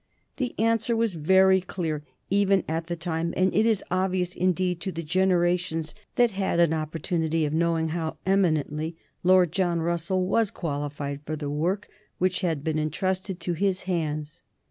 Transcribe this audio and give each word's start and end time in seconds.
The 0.37 0.57
answer 0.59 0.95
was 0.95 1.13
very 1.13 1.61
clear, 1.61 2.03
even 2.31 2.63
at 2.67 2.87
the 2.87 2.95
time, 2.95 3.35
and 3.37 3.53
it 3.53 3.67
is 3.67 3.83
obvious 3.91 4.33
indeed 4.33 4.79
to 4.81 4.91
the 4.91 5.03
generations 5.03 5.93
that 6.15 6.31
had 6.31 6.59
an 6.59 6.73
opportunity 6.73 7.45
of 7.45 7.53
knowing 7.53 7.89
how 7.89 8.17
eminently 8.25 8.95
Lord 9.21 9.51
John 9.51 9.79
Russell 9.79 10.25
was 10.25 10.49
qualified 10.49 11.19
for 11.23 11.35
the 11.35 11.51
work 11.51 11.87
which 12.17 12.41
had 12.41 12.63
been 12.63 12.79
entrusted 12.79 13.39
to 13.41 13.53
his 13.53 13.83
hands. 13.83 14.41